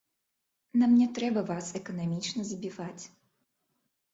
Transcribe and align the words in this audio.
Нам 0.81 0.95
не 1.01 1.07
трэба 1.17 1.43
вас 1.51 1.69
эканамічна 1.81 2.41
забіваць. 2.53 3.03